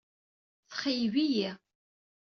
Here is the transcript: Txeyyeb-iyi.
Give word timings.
Txeyyeb-iyi. 0.69 1.49